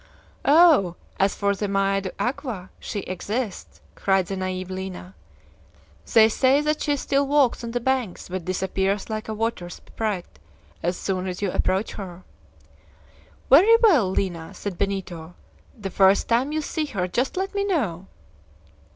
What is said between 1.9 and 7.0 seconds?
d'Aqua,' she exists!" cried the naïve Lina; "they say that she